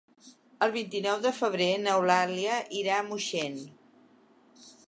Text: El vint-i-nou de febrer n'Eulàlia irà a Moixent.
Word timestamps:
El 0.67 0.71
vint-i-nou 0.75 1.19
de 1.25 1.33
febrer 1.41 1.69
n'Eulàlia 1.83 2.57
irà 2.83 2.99
a 3.03 3.07
Moixent. 3.13 3.63